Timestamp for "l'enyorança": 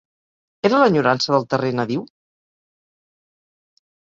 0.83-1.35